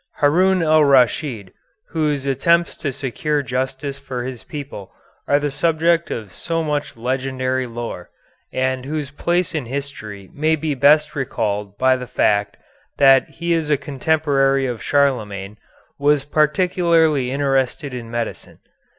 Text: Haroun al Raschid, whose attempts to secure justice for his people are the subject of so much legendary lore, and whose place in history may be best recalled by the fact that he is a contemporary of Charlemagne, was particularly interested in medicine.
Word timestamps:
Haroun 0.15 0.63
al 0.63 0.83
Raschid, 0.83 1.53
whose 1.89 2.25
attempts 2.25 2.75
to 2.77 2.91
secure 2.91 3.43
justice 3.43 3.99
for 3.99 4.23
his 4.23 4.43
people 4.43 4.91
are 5.27 5.37
the 5.37 5.51
subject 5.51 6.09
of 6.09 6.33
so 6.33 6.63
much 6.63 6.97
legendary 6.97 7.67
lore, 7.67 8.09
and 8.51 8.83
whose 8.83 9.11
place 9.11 9.53
in 9.53 9.67
history 9.67 10.27
may 10.33 10.55
be 10.55 10.73
best 10.73 11.15
recalled 11.15 11.77
by 11.77 11.95
the 11.95 12.07
fact 12.07 12.57
that 12.97 13.29
he 13.29 13.53
is 13.53 13.69
a 13.69 13.77
contemporary 13.77 14.65
of 14.65 14.81
Charlemagne, 14.81 15.57
was 15.99 16.23
particularly 16.25 17.29
interested 17.29 17.93
in 17.93 18.09
medicine. 18.09 18.57